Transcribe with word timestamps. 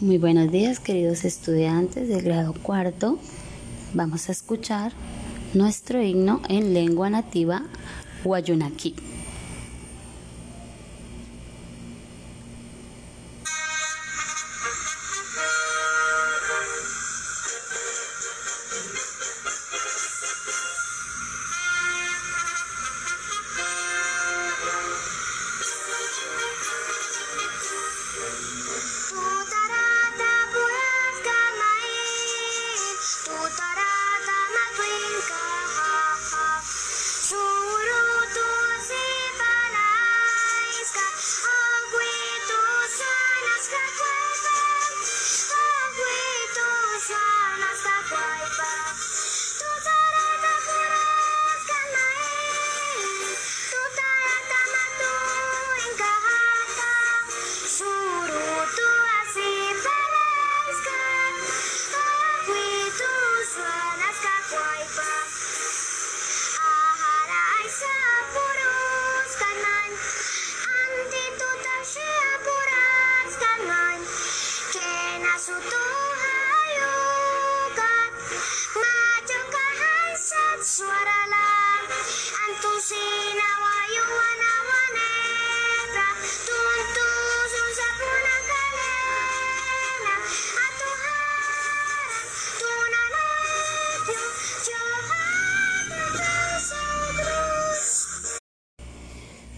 Muy 0.00 0.18
buenos 0.18 0.50
días 0.50 0.80
queridos 0.80 1.24
estudiantes 1.24 2.08
del 2.08 2.22
grado 2.22 2.52
cuarto. 2.52 3.16
Vamos 3.92 4.28
a 4.28 4.32
escuchar 4.32 4.92
nuestro 5.54 6.02
himno 6.02 6.42
en 6.48 6.74
lengua 6.74 7.10
nativa 7.10 7.62
Guayunaqui. 8.24 8.96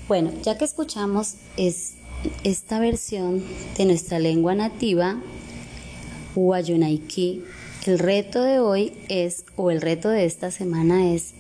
Bueno, 0.09 0.33
ya 0.43 0.57
que 0.57 0.65
escuchamos 0.65 1.35
es, 1.57 1.95
esta 2.45 2.79
versión 2.79 3.45
de 3.77 3.85
nuestra 3.85 4.19
lengua 4.19 4.55
nativa, 4.55 5.21
Guayunaiki, 6.41 7.43
el 7.87 7.99
reto 7.99 8.43
de 8.43 8.61
hoy 8.61 8.93
es, 9.09 9.45
o 9.57 9.71
el 9.71 9.81
reto 9.81 10.11
de 10.11 10.27
esta 10.27 10.51
semana 10.51 11.13
es, 11.13 11.33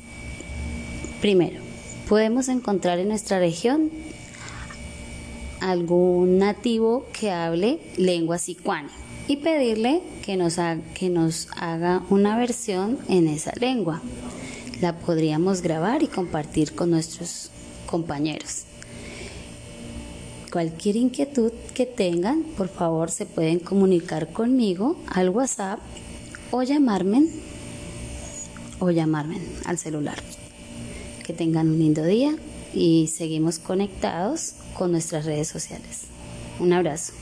primero, 1.20 1.60
podemos 2.08 2.48
encontrar 2.48 2.98
en 2.98 3.08
nuestra 3.08 3.38
región 3.38 3.90
algún 5.60 6.38
nativo 6.38 7.06
que 7.18 7.30
hable 7.30 7.80
lengua 7.96 8.38
sicuana 8.38 8.90
y 9.28 9.36
pedirle 9.36 10.02
que 10.24 10.36
nos, 10.36 10.56
que 10.94 11.10
nos 11.10 11.48
haga 11.56 12.02
una 12.08 12.38
versión 12.38 12.98
en 13.08 13.28
esa 13.28 13.52
lengua. 13.58 14.00
La 14.80 14.98
podríamos 14.98 15.62
grabar 15.62 16.02
y 16.02 16.06
compartir 16.06 16.74
con 16.74 16.90
nuestros 16.90 17.50
compañeros. 17.86 18.64
Cualquier 20.56 20.96
inquietud 20.96 21.52
que 21.74 21.84
tengan, 21.84 22.42
por 22.56 22.68
favor 22.68 23.10
se 23.10 23.26
pueden 23.26 23.58
comunicar 23.58 24.32
conmigo 24.32 24.96
al 25.06 25.28
WhatsApp 25.28 25.80
o 26.50 26.62
llamarme 26.62 27.26
o 28.78 28.90
llamarme 28.90 29.38
al 29.66 29.76
celular. 29.76 30.16
Que 31.26 31.34
tengan 31.34 31.68
un 31.68 31.78
lindo 31.78 32.02
día 32.02 32.34
y 32.72 33.08
seguimos 33.08 33.58
conectados 33.58 34.54
con 34.72 34.92
nuestras 34.92 35.26
redes 35.26 35.48
sociales. 35.48 36.04
Un 36.58 36.72
abrazo. 36.72 37.12